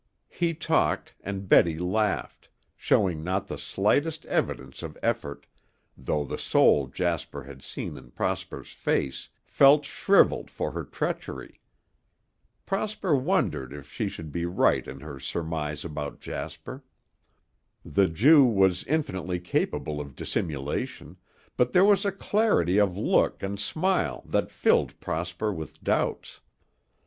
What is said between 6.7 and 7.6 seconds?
Jasper